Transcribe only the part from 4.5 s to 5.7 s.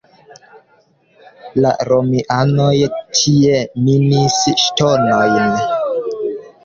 ŝtonojn.